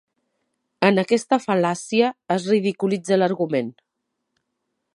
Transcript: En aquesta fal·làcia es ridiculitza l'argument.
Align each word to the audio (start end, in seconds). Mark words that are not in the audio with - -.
En 0.87 1.01
aquesta 1.01 1.37
fal·làcia 1.43 2.09
es 2.37 2.47
ridiculitza 2.53 3.19
l'argument. 3.21 3.69